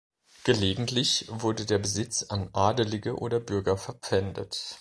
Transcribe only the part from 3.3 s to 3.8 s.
Bürger